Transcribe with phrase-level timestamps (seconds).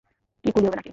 [0.43, 0.89] কি কুলি হবে নাকি?